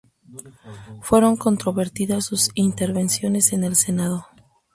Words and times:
Fueron 1.03 1.37
controvertidas 1.37 2.25
sus 2.25 2.49
intervenciones 2.55 3.53
en 3.53 3.63
el 3.63 3.75
Senado. 3.75 4.25